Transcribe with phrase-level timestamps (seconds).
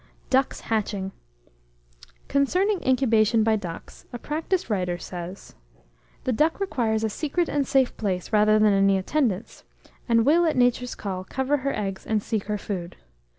[0.31, 1.11] DUCKS HATCHING.
[2.27, 5.53] Concerning incubation by ducks, a practised writer says,
[6.23, 9.63] "The duck requires a secret and safe place, rather than any attendance,
[10.09, 12.95] and will, at nature's call, cover her eggs and seek her food.